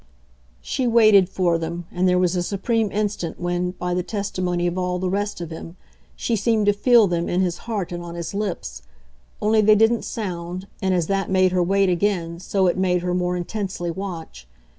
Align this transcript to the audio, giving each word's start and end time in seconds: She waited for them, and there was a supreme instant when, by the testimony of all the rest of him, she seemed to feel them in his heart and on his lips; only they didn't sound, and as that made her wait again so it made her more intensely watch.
She 0.61 0.87
waited 0.87 1.29
for 1.29 1.59
them, 1.59 1.85
and 1.91 2.07
there 2.07 2.17
was 2.17 2.35
a 2.35 2.41
supreme 2.41 2.91
instant 2.91 3.39
when, 3.39 3.69
by 3.69 3.93
the 3.93 4.01
testimony 4.01 4.65
of 4.65 4.75
all 4.75 4.97
the 4.97 5.11
rest 5.11 5.39
of 5.39 5.51
him, 5.51 5.77
she 6.15 6.35
seemed 6.35 6.65
to 6.65 6.73
feel 6.73 7.05
them 7.05 7.29
in 7.29 7.41
his 7.41 7.59
heart 7.69 7.91
and 7.91 8.01
on 8.01 8.15
his 8.15 8.33
lips; 8.33 8.81
only 9.43 9.61
they 9.61 9.75
didn't 9.75 10.01
sound, 10.03 10.65
and 10.81 10.95
as 10.95 11.05
that 11.05 11.29
made 11.29 11.51
her 11.51 11.61
wait 11.61 11.87
again 11.87 12.39
so 12.39 12.65
it 12.65 12.77
made 12.79 13.03
her 13.03 13.13
more 13.13 13.37
intensely 13.37 13.91
watch. 13.91 14.47